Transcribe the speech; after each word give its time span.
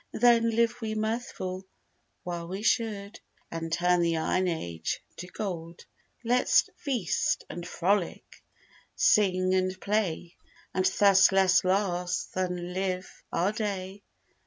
Then 0.13 0.49
live 0.49 0.81
we 0.81 0.95
mirthful 0.95 1.63
while 2.23 2.47
we 2.47 2.63
should, 2.63 3.19
And 3.51 3.71
turn 3.71 4.01
the 4.01 4.17
iron 4.17 4.47
age 4.47 4.99
to 5.17 5.27
gold; 5.27 5.85
Let's 6.23 6.67
feast 6.75 7.43
and 7.51 7.67
frolic, 7.67 8.43
sing 8.95 9.53
and 9.53 9.79
play, 9.79 10.37
And 10.73 10.85
thus 10.85 11.31
less 11.31 11.63
last, 11.63 12.33
than 12.33 12.73
live 12.73 13.11
our 13.31 13.51
day. 13.51 14.01